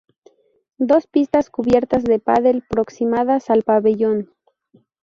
[0.79, 4.31] Dos pistas cubiertas de pádel próximas al pabellón.